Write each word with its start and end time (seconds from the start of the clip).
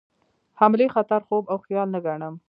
حملې 0.59 0.87
خطر 0.95 1.19
خوب 1.27 1.43
او 1.51 1.57
خیال 1.65 1.87
نه 1.95 1.99
ګڼم. 2.05 2.33